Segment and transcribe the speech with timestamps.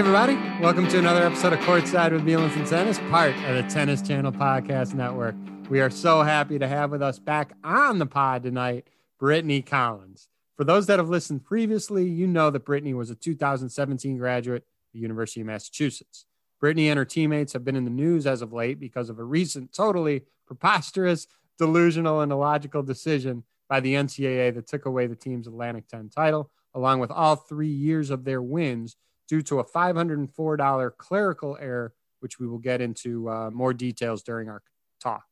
[0.00, 0.34] everybody.
[0.62, 4.94] Welcome to another episode of Courtside with Bielenson Tennis, part of the Tennis Channel Podcast
[4.94, 5.34] Network.
[5.68, 8.86] We are so happy to have with us back on the pod tonight,
[9.18, 10.28] Brittany Collins.
[10.56, 14.92] For those that have listened previously, you know that Brittany was a 2017 graduate at
[14.94, 16.24] the University of Massachusetts.
[16.60, 19.24] Brittany and her teammates have been in the news as of late because of a
[19.24, 21.26] recent, totally preposterous,
[21.58, 26.50] delusional, and illogical decision by the NCAA that took away the team's Atlantic 10 title,
[26.72, 28.96] along with all three years of their wins
[29.30, 34.48] due to a $504 clerical error, which we will get into uh, more details during
[34.48, 34.60] our
[35.00, 35.24] talk.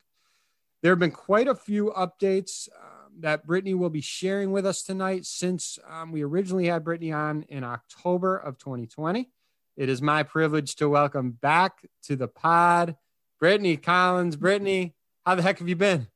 [0.80, 4.84] There have been quite a few updates um, that Brittany will be sharing with us
[4.84, 9.28] tonight since um, we originally had Brittany on in October of 2020.
[9.76, 12.94] It is my privilege to welcome back to the pod
[13.40, 14.36] Brittany Collins.
[14.36, 14.94] Brittany,
[15.26, 16.06] how the heck have you been?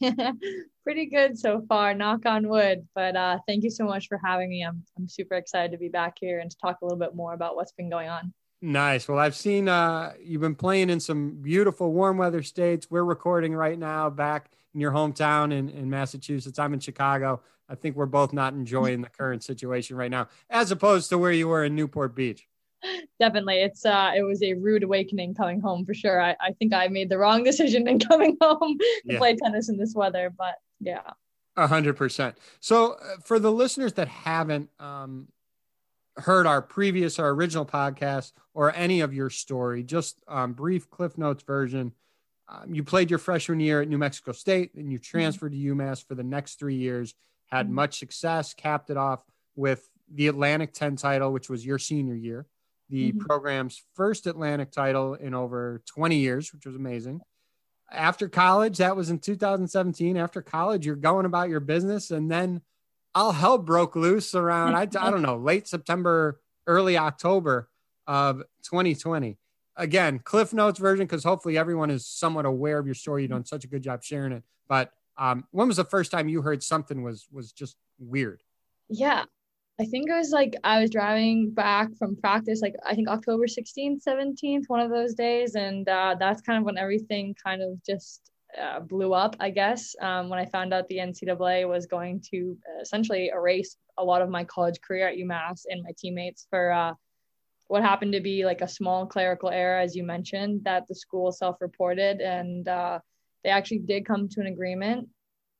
[0.84, 2.86] Pretty good so far, knock on wood.
[2.94, 4.64] But uh, thank you so much for having me.
[4.64, 7.34] I'm, I'm super excited to be back here and to talk a little bit more
[7.34, 8.32] about what's been going on.
[8.60, 9.08] Nice.
[9.08, 12.88] Well, I've seen uh, you've been playing in some beautiful warm weather states.
[12.88, 16.58] We're recording right now back in your hometown in, in Massachusetts.
[16.58, 17.40] I'm in Chicago.
[17.68, 21.32] I think we're both not enjoying the current situation right now, as opposed to where
[21.32, 22.46] you were in Newport Beach
[23.20, 26.72] definitely it's uh it was a rude awakening coming home for sure i, I think
[26.72, 29.18] i made the wrong decision in coming home to yeah.
[29.18, 31.10] play tennis in this weather but yeah
[31.56, 35.28] a hundred percent so uh, for the listeners that haven't um
[36.18, 41.16] heard our previous our original podcast or any of your story just um, brief cliff
[41.16, 41.92] notes version
[42.48, 45.18] um, you played your freshman year at new mexico state and you mm-hmm.
[45.18, 45.76] transferred mm-hmm.
[45.78, 47.14] to umass for the next three years
[47.46, 47.76] had mm-hmm.
[47.76, 49.24] much success capped it off
[49.56, 52.46] with the atlantic 10 title which was your senior year
[52.92, 53.20] the mm-hmm.
[53.20, 57.22] program's first Atlantic title in over 20 years, which was amazing.
[57.90, 60.16] After college, that was in 2017.
[60.16, 62.60] After college, you're going about your business, and then
[63.14, 67.70] all hell broke loose around, I, I don't know, late September, early October
[68.06, 69.38] of 2020.
[69.76, 73.22] Again, Cliff Notes version, because hopefully everyone is somewhat aware of your story.
[73.22, 74.42] You've done such a good job sharing it.
[74.68, 78.42] But um, when was the first time you heard something was was just weird?
[78.90, 79.24] Yeah,
[79.80, 83.46] I think it was like I was driving back from practice, like I think October
[83.46, 85.54] 16th, 17th, one of those days.
[85.54, 89.96] And uh, that's kind of when everything kind of just uh, blew up, I guess,
[90.00, 94.28] um, when I found out the NCAA was going to essentially erase a lot of
[94.28, 96.92] my college career at UMass and my teammates for uh,
[97.68, 101.32] what happened to be like a small clerical error, as you mentioned, that the school
[101.32, 102.20] self reported.
[102.20, 102.98] And uh,
[103.42, 105.08] they actually did come to an agreement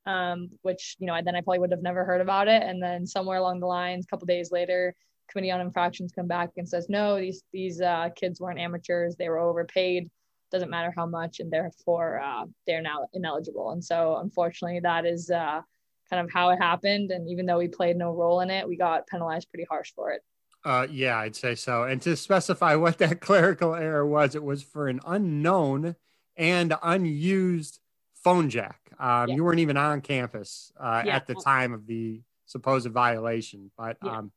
[0.05, 2.63] um, which you know then I probably would have never heard about it.
[2.63, 4.95] And then somewhere along the lines, a couple days later,
[5.29, 9.29] Committee on Infractions come back and says, no, these these uh, kids weren't amateurs; they
[9.29, 10.09] were overpaid.
[10.51, 13.71] Doesn't matter how much, and therefore uh, they're now ineligible.
[13.71, 15.61] And so, unfortunately, that is uh,
[16.09, 17.11] kind of how it happened.
[17.11, 20.11] And even though we played no role in it, we got penalized pretty harsh for
[20.11, 20.21] it.
[20.63, 21.83] Uh, yeah, I'd say so.
[21.83, 25.95] And to specify what that clerical error was, it was for an unknown
[26.35, 27.79] and unused
[28.23, 28.79] phone jack.
[28.99, 29.35] Um, yeah.
[29.35, 31.15] You weren't even on campus uh, yeah.
[31.15, 34.19] at the time of the supposed violation, but yeah.
[34.19, 34.31] um,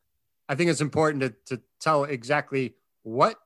[0.48, 3.36] I think it's important to, to tell exactly what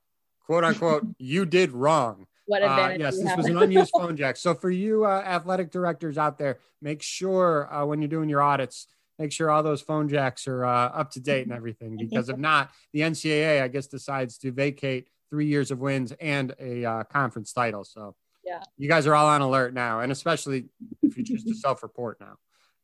[0.47, 2.27] quote unquote you did wrong.
[2.47, 4.37] What uh, yes, this was an unused phone jack.
[4.37, 8.43] So for you uh, athletic directors out there, make sure uh, when you're doing your
[8.43, 8.89] audits,
[9.21, 11.97] make sure all those phone jacks are uh, up to date and everything.
[12.11, 16.55] Because if not, the NCAA, I guess, decides to vacate three years of wins and
[16.59, 17.85] a uh, conference title.
[17.85, 18.63] So yeah.
[18.77, 20.67] You guys are all on alert now and especially
[21.03, 22.37] if you choose to self-report now.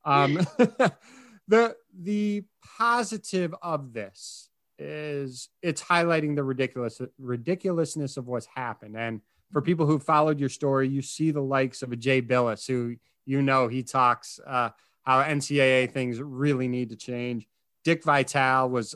[0.05, 0.35] Um,
[1.49, 2.45] the the
[2.79, 8.97] positive of this is it's highlighting the ridiculous ridiculousness of what's happened.
[8.97, 9.21] And
[9.53, 12.97] for people who followed your story you see the likes of a jay Bilas, who
[13.25, 14.71] you know he talks uh,
[15.03, 17.47] how ncaa things really need to change.
[17.85, 18.95] Dick vitale was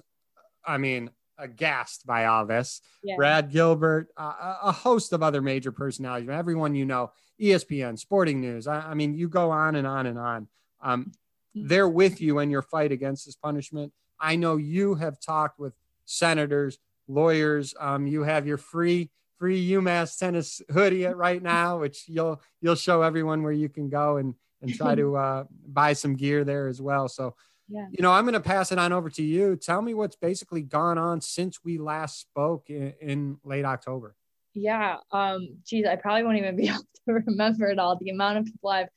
[0.66, 1.10] i mean
[1.41, 2.81] aghast by all this.
[3.03, 3.17] Yeah.
[3.17, 8.67] Brad Gilbert, uh, a host of other major personalities, everyone you know, ESPN, Sporting News.
[8.67, 10.49] I, I mean, you go on and on and on.
[10.82, 11.12] Um,
[11.55, 13.93] they're with you in your fight against this punishment.
[14.20, 15.75] I know you have talked with
[16.05, 16.79] senators,
[17.09, 17.75] lawyers.
[17.79, 23.03] Um, you have your free free UMass tennis hoodie right now, which you'll you'll show
[23.03, 26.81] everyone where you can go and and try to uh, buy some gear there as
[26.81, 27.09] well.
[27.09, 27.35] So
[27.70, 27.87] yeah.
[27.93, 29.56] You know, I'm going to pass it on over to you.
[29.56, 34.17] Tell me what's basically gone on since we last spoke in, in late October.
[34.55, 34.96] Yeah.
[35.12, 37.96] Um, geez, I probably won't even be able to remember it all.
[37.96, 38.88] The amount of people I've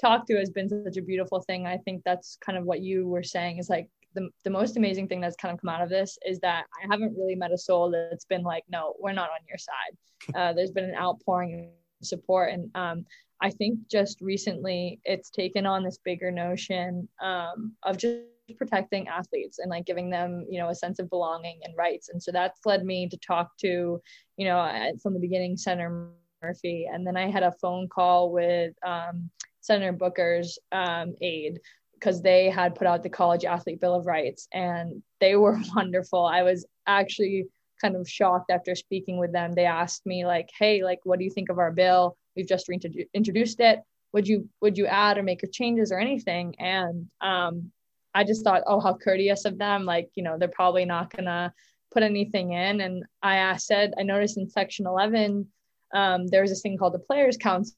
[0.00, 1.66] talked to has been such a beautiful thing.
[1.66, 5.08] I think that's kind of what you were saying is like the, the most amazing
[5.08, 7.58] thing that's kind of come out of this is that I haven't really met a
[7.58, 9.96] soul that's been like, no, we're not on your side.
[10.36, 12.52] Uh, there's been an outpouring of support.
[12.52, 13.04] And um,
[13.42, 18.18] I think just recently it's taken on this bigger notion um, of just
[18.56, 22.08] protecting athletes and like giving them you know a sense of belonging and rights.
[22.08, 24.00] And so that's led me to talk to
[24.36, 26.10] you know from the beginning senator
[26.40, 26.88] murphy.
[26.90, 29.28] And then i had a phone call with um,
[29.60, 31.58] senator booker's um, aide
[31.94, 36.24] because they had put out the college athlete bill of rights and they were wonderful.
[36.24, 37.46] I was actually
[37.80, 39.52] kind of shocked after speaking with them.
[39.52, 42.68] They asked me like hey like what do you think of our bill we've just
[42.68, 43.80] reintroduced it.
[44.12, 46.54] Would you would you add or make your changes or anything?
[46.58, 47.72] And um,
[48.14, 49.84] i just thought oh how courteous of them.
[49.84, 51.52] Like you know they're probably not gonna
[51.92, 52.80] put anything in.
[52.80, 55.46] And i said i noticed in section 11
[55.94, 57.74] um, there's this thing called the players council.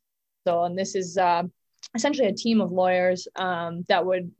[0.46, 1.42] And this is uh,
[1.94, 4.30] essentially a team of lawyers um, that would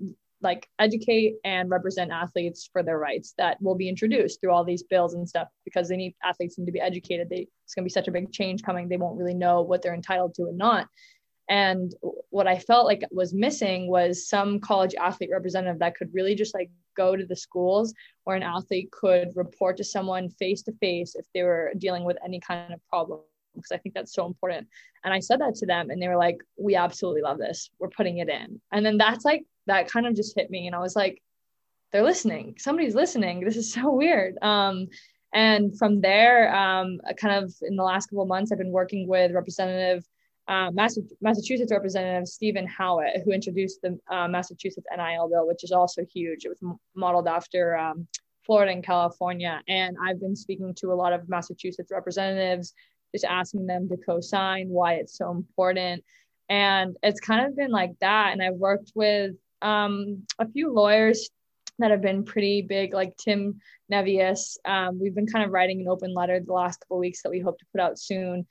[0.44, 4.82] like educate and represent athletes for their rights that will be introduced through all these
[4.82, 7.28] bills and stuff because they need athletes need to be educated.
[7.28, 8.88] They, it's going to be such a big change coming.
[8.88, 10.86] They won't really know what they're entitled to and not.
[11.48, 11.92] And
[12.30, 16.54] what I felt like was missing was some college athlete representative that could really just
[16.54, 17.92] like go to the schools
[18.24, 22.16] where an athlete could report to someone face to face if they were dealing with
[22.24, 23.20] any kind of problem.
[23.54, 24.68] Because I think that's so important.
[25.04, 27.70] And I said that to them, and they were like, We absolutely love this.
[27.78, 28.60] We're putting it in.
[28.72, 30.66] And then that's like, that kind of just hit me.
[30.66, 31.22] And I was like,
[31.92, 32.56] They're listening.
[32.58, 33.44] Somebody's listening.
[33.44, 34.36] This is so weird.
[34.42, 34.88] Um,
[35.32, 39.32] and from there, um, kind of in the last couple months, I've been working with
[39.32, 40.04] Representative
[40.46, 46.04] uh, Massachusetts Representative Steven Howitt, who introduced the uh, Massachusetts NIL bill, which is also
[46.04, 46.44] huge.
[46.44, 48.06] It was m- modeled after um,
[48.44, 49.62] Florida and California.
[49.68, 52.74] And I've been speaking to a lot of Massachusetts representatives,
[53.14, 56.04] just asking them to co sign why it's so important.
[56.48, 58.32] And it's kind of been like that.
[58.32, 59.32] And I've worked with
[59.62, 61.30] um, a few lawyers
[61.78, 64.58] that have been pretty big, like Tim Nevius.
[64.64, 67.40] Um, we've been kind of writing an open letter the last couple weeks that we
[67.40, 68.46] hope to put out soon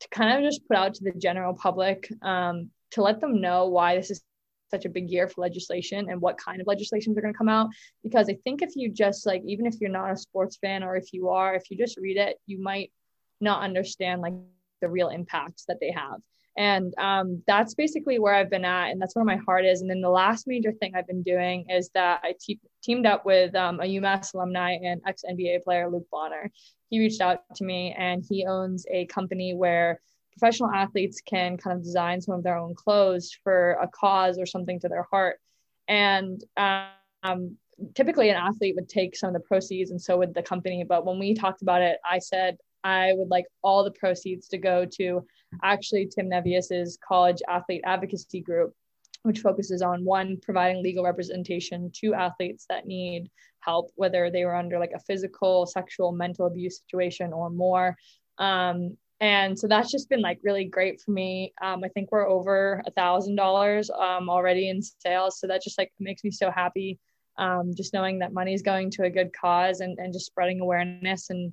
[0.00, 3.66] to kind of just put out to the general public um, to let them know
[3.66, 4.22] why this is
[4.70, 7.48] such a big year for legislation and what kind of legislations are going to come
[7.48, 7.68] out
[8.02, 10.94] because i think if you just like even if you're not a sports fan or
[10.94, 12.92] if you are if you just read it you might
[13.40, 14.34] not understand like
[14.80, 16.20] the real impacts that they have.
[16.56, 19.80] And um, that's basically where i've been at and that's where my heart is.
[19.80, 23.24] And then the last major thing i've been doing is that I te- teamed up
[23.24, 26.50] with um, a umass alumni and ex-nba player luke bonner.
[26.90, 30.00] He reached out to me and he owns a company where
[30.32, 34.46] professional athletes can kind of design some of their own clothes for a cause or
[34.46, 35.38] something to their heart.
[35.86, 37.56] And um,
[37.94, 40.84] typically an athlete would take some of the proceeds and so would the company.
[40.84, 44.58] But when we talked about it i said i would like all the proceeds to
[44.58, 45.24] go to
[45.62, 48.74] actually tim nevius's college athlete advocacy group
[49.22, 53.28] which focuses on one providing legal representation to athletes that need
[53.60, 57.96] help whether they were under like a physical sexual mental abuse situation or more.
[58.38, 61.52] Um, and so that's just been like really great for me.
[61.60, 65.40] Um, i think we're over a thousand dollars um, already in sales.
[65.40, 66.98] So that just like makes me so happy
[67.36, 70.60] um, just knowing that money is going to a good cause and, and just spreading
[70.60, 71.52] awareness and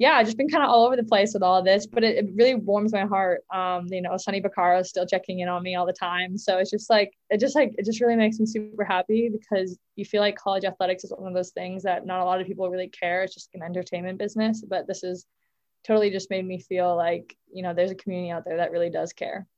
[0.00, 2.04] yeah, I've just been kind of all over the place with all of this, but
[2.04, 3.42] it, it really warms my heart.
[3.52, 6.38] Um, you know, Sonny Vaccaro is still checking in on me all the time.
[6.38, 9.76] So it's just like, it just like, it just really makes me super happy because
[9.96, 12.46] you feel like college athletics is one of those things that not a lot of
[12.46, 13.24] people really care.
[13.24, 15.26] It's just an entertainment business, but this is
[15.84, 18.90] totally just made me feel like, you know, there's a community out there that really
[18.90, 19.48] does care.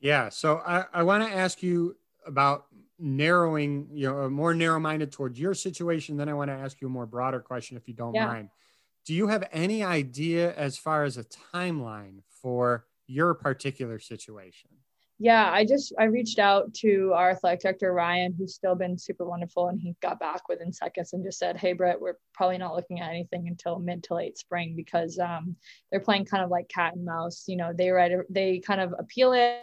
[0.00, 0.28] Yeah.
[0.28, 2.66] So I, I want to ask you about
[2.98, 6.18] narrowing, you know, more narrow minded towards your situation.
[6.18, 8.26] Then I want to ask you a more broader question, if you don't yeah.
[8.26, 8.50] mind
[9.08, 14.68] do you have any idea as far as a timeline for your particular situation?
[15.18, 19.24] Yeah, I just I reached out to our athletic director Ryan, who's still been super
[19.24, 22.76] wonderful, and he got back within seconds and just said, "Hey, Brett, we're probably not
[22.76, 25.56] looking at anything until mid to late spring because um,
[25.90, 27.44] they're playing kind of like cat and mouse.
[27.48, 29.62] You know, they write a, they kind of appeal it,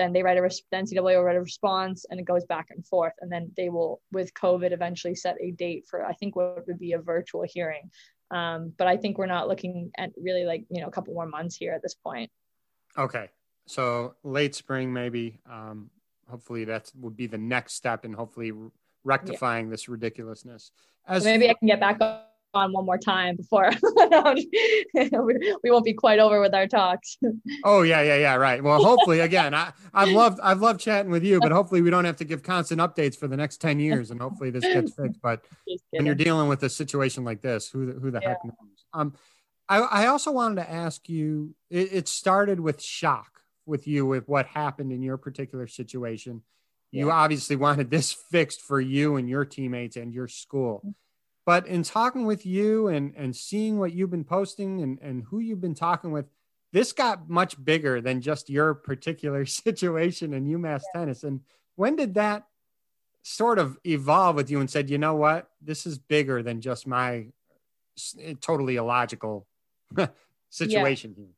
[0.00, 3.12] then they write a NCAA will write a response, and it goes back and forth,
[3.20, 6.78] and then they will, with COVID, eventually set a date for I think what would
[6.78, 7.90] be a virtual hearing.
[8.30, 11.26] Um, but I think we're not looking at really like, you know, a couple more
[11.26, 12.30] months here at this point.
[12.96, 13.28] Okay.
[13.66, 15.40] So late spring, maybe.
[15.50, 15.90] Um,
[16.28, 18.52] hopefully that would be the next step in hopefully
[19.04, 19.70] rectifying yeah.
[19.70, 20.72] this ridiculousness.
[21.06, 22.00] As maybe I can get back
[22.54, 23.70] on one more time before
[24.94, 27.16] we won't be quite over with our talks.
[27.64, 28.62] oh yeah, yeah, yeah, right.
[28.62, 32.04] Well, hopefully again, I, I've loved I've loved chatting with you, but hopefully we don't
[32.04, 35.20] have to give constant updates for the next 10 years and hopefully this gets fixed.
[35.22, 35.44] But
[35.90, 38.28] when you're dealing with a situation like this, who the, who the yeah.
[38.28, 38.84] heck knows?
[38.92, 39.14] Um
[39.68, 44.28] I, I also wanted to ask you, it, it started with shock with you with
[44.28, 46.42] what happened in your particular situation.
[46.90, 47.12] You yeah.
[47.12, 50.82] obviously wanted this fixed for you and your teammates and your school.
[51.46, 55.38] But in talking with you and, and seeing what you've been posting and, and who
[55.38, 56.26] you've been talking with,
[56.72, 61.00] this got much bigger than just your particular situation in UMass yeah.
[61.00, 61.24] tennis.
[61.24, 61.40] And
[61.76, 62.46] when did that
[63.22, 66.86] sort of evolve with you and said, you know what, this is bigger than just
[66.86, 67.26] my
[68.20, 69.46] eh, totally illogical
[70.50, 71.24] situation yeah.
[71.24, 71.34] here?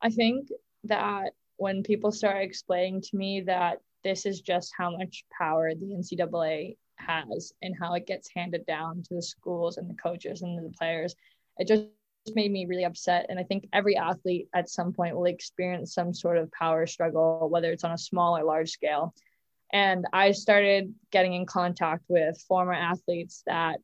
[0.00, 0.48] I think
[0.84, 5.86] that when people start explaining to me that this is just how much power the
[5.86, 10.58] NCAA has and how it gets handed down to the schools and the coaches and
[10.58, 11.14] the players,
[11.58, 11.86] it just
[12.34, 13.26] made me really upset.
[13.28, 17.48] And I think every athlete at some point will experience some sort of power struggle,
[17.50, 19.14] whether it's on a small or large scale.
[19.72, 23.80] And I started getting in contact with former athletes that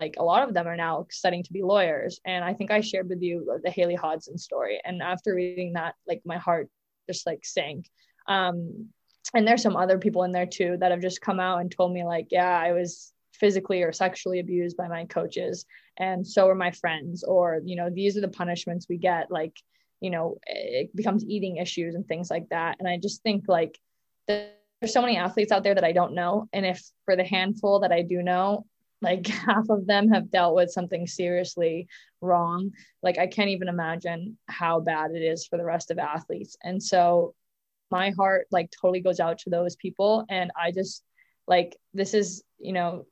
[0.00, 2.20] like a lot of them are now studying to be lawyers.
[2.24, 4.80] And I think I shared with you the Haley Hodson story.
[4.84, 6.68] And after reading that, like my heart
[7.08, 7.88] just like sank.
[8.26, 8.88] Um,
[9.34, 11.92] and there's some other people in there too that have just come out and told
[11.92, 15.64] me like, yeah, I was physically or sexually abused by my coaches
[15.98, 19.56] and so are my friends or you know these are the punishments we get like
[20.00, 22.76] you know it becomes eating issues and things like that.
[22.78, 23.78] And i just think like
[24.26, 26.48] there's so many athletes out there that i don't know.
[26.52, 28.64] And if for the handful that i do know
[29.00, 31.88] like half of them have dealt with something seriously
[32.20, 32.72] wrong.
[33.02, 36.56] Like i can't even imagine how bad it is for the rest of athletes.
[36.62, 37.34] And so
[37.90, 40.24] my heart like totally goes out to those people.
[40.28, 41.04] And i just
[41.46, 43.06] like this is you know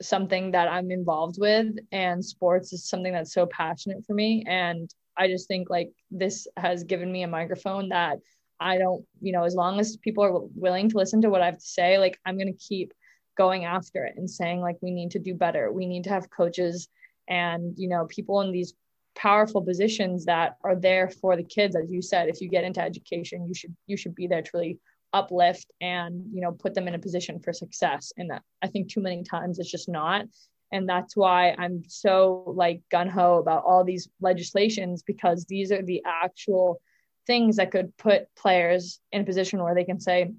[0.00, 4.44] something that i'm involved with and sports is something that's so passionate for me.
[4.46, 8.18] And i just think like this has given me a microphone that
[8.60, 11.46] i don't you know as long as people are willing to listen to what i
[11.46, 12.92] have to say like i'm going to keep
[13.38, 15.72] going after it and saying like we need to do better.
[15.72, 16.88] We need to have coaches
[17.28, 18.74] and you know people in these
[19.18, 22.80] powerful positions that are there for the kids as you said if you get into
[22.80, 24.78] education you should you should be there to really
[25.12, 28.12] uplift and you know put them in a position for success.
[28.16, 28.30] And
[28.62, 30.26] i think too many times it's just not.
[30.70, 36.02] And that's why i'm so like gun-ho about all these legislations because these are the
[36.06, 36.80] actual
[37.26, 40.32] things that could put players in a position where they can say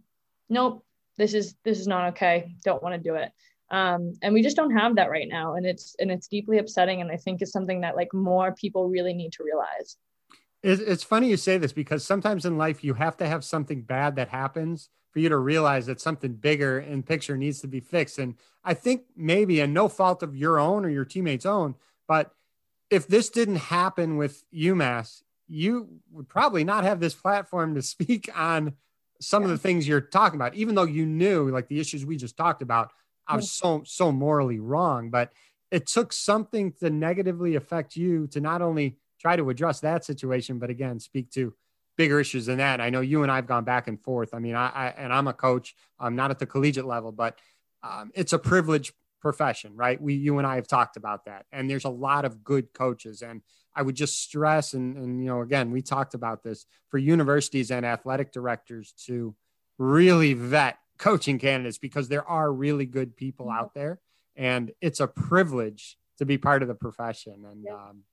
[0.49, 0.85] nope
[1.17, 2.55] this is this is not okay.
[2.63, 3.31] Don't want to do it
[3.71, 7.01] um, and we just don't have that right now and it's and it's deeply upsetting
[7.01, 9.97] and i think it's something that like more people really need to realize.
[10.61, 14.17] It's funny you say this because sometimes in life you have to have something bad
[14.17, 18.19] that happens for you to realize that something bigger in picture needs to be fixed.
[18.19, 21.75] And i think maybe and no fault of your own or your teammates own
[22.07, 22.31] but
[22.89, 28.29] if this didn't happen with umass you would probably not have this platform to speak
[28.35, 28.73] on
[29.21, 29.49] some yeah.
[29.49, 32.37] of the things you're talking about even though you knew like the issues we just
[32.37, 32.91] talked about
[33.29, 35.31] I was so so morally wrong, but
[35.71, 40.57] it took something to negatively affect you to not only try to address that situation,
[40.57, 41.53] but again, speak to
[41.95, 42.81] bigger issues than that.
[42.81, 44.33] I know you and I've gone back and forth.
[44.33, 45.75] I mean, I, I and I'm a coach.
[45.99, 47.37] I'm not at the collegiate level, but
[47.83, 50.01] um, it's a privileged profession, right?
[50.01, 53.21] We, you and I have talked about that, and there's a lot of good coaches.
[53.21, 53.41] And
[53.75, 57.69] I would just stress, and and you know, again, we talked about this for universities
[57.69, 59.35] and athletic directors to
[59.77, 63.57] really vet coaching candidates because there are really good people mm-hmm.
[63.57, 63.99] out there.
[64.35, 67.45] And it's a privilege to be part of the profession.
[67.49, 68.03] And yeah, um,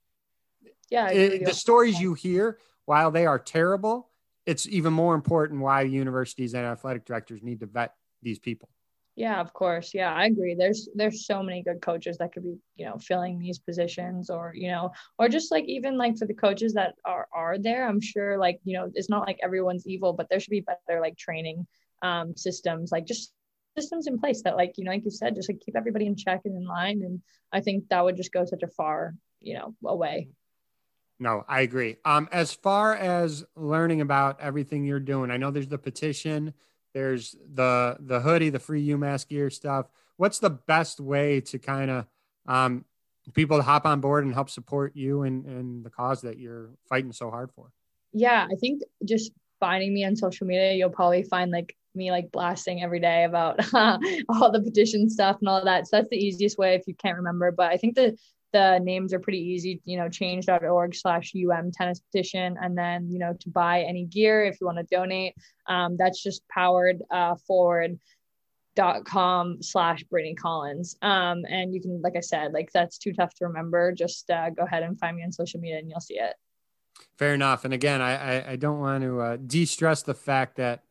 [0.90, 4.08] yeah it, the stories you hear while they are terrible
[4.46, 8.68] it's even more important why universities and athletic directors need to vet these people.
[9.16, 9.92] Yeah of course.
[9.92, 10.54] Yeah i agree.
[10.54, 14.52] There's there's so many good coaches that could be you know filling these positions or
[14.54, 18.00] you know or just like even like for the coaches that are are there i'm
[18.00, 21.16] sure like you know it's not like everyone's evil but there should be better like
[21.16, 21.66] training
[22.02, 23.32] um, systems, like just
[23.76, 26.16] systems in place that, like, you know, like you said, just like keep everybody in
[26.16, 27.02] check and in line.
[27.02, 27.20] And
[27.52, 30.28] I think that would just go such a far, you know, away.
[31.18, 31.96] No, I agree.
[32.04, 36.52] Um, as far as learning about everything you're doing, I know there's the petition,
[36.92, 39.86] there's the the hoodie, the free UMass gear stuff.
[40.16, 42.06] What's the best way to kind of
[42.46, 42.84] um,
[43.34, 46.70] people to hop on board and help support you and, and the cause that you're
[46.88, 47.70] fighting so hard for?
[48.12, 52.30] Yeah, I think just finding me on social media, you'll probably find like me like
[52.30, 53.58] blasting every day about
[54.28, 55.86] all the petition stuff and all that.
[55.86, 57.50] So that's the easiest way if you can't remember.
[57.50, 58.16] But I think the
[58.52, 62.56] the names are pretty easy, you know, change.org slash UM tennis petition.
[62.60, 65.34] And then, you know, to buy any gear if you want to donate,
[65.66, 67.98] um, that's just powered uh, forward
[68.74, 70.96] dot com slash Brittany Collins.
[71.02, 73.92] Um, and you can, like I said, like that's too tough to remember.
[73.92, 76.34] Just uh, go ahead and find me on social media and you'll see it.
[77.16, 77.64] Fair enough.
[77.64, 80.82] And again, I, I, I don't want to uh, de stress the fact that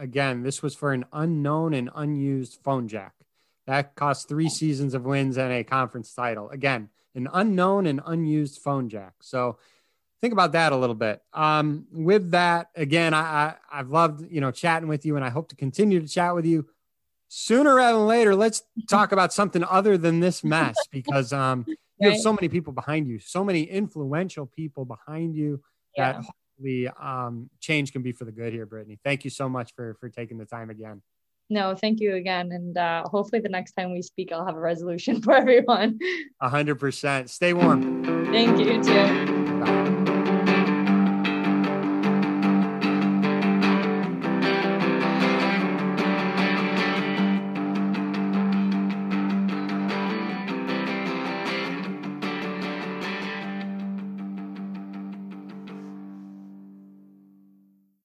[0.00, 3.14] again, this was for an unknown and unused phone jack.
[3.66, 6.48] That cost three seasons of wins and a conference title.
[6.50, 9.14] Again, an unknown and unused phone jack.
[9.20, 9.58] So
[10.20, 11.22] think about that a little bit.
[11.32, 15.30] Um, with that, again, I, I have loved you know chatting with you, and I
[15.30, 16.66] hope to continue to chat with you
[17.28, 18.34] sooner rather than later.
[18.34, 21.66] Let's talk about something other than this mess because um,
[22.00, 25.60] you have so many people behind you, so many influential people behind you
[25.96, 26.12] yeah.
[26.12, 26.24] that
[26.60, 28.98] the um, change can be for the good here, Brittany.
[29.04, 31.02] Thank you so much for for taking the time again.
[31.48, 32.52] no, thank you again.
[32.52, 35.98] And uh, hopefully the next time we speak, I'll have a resolution for everyone.
[36.40, 37.30] A hundred percent.
[37.30, 38.04] Stay warm.
[38.32, 39.29] Thank you too.